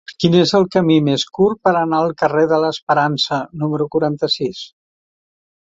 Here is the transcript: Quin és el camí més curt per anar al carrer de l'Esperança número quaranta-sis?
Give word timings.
Quin 0.21 0.35
és 0.37 0.51
el 0.59 0.63
camí 0.75 0.95
més 1.09 1.25
curt 1.37 1.59
per 1.67 1.73
anar 1.81 1.99
al 2.05 2.15
carrer 2.23 2.45
de 2.53 2.61
l'Esperança 2.65 3.41
número 3.65 3.91
quaranta-sis? 3.97 4.65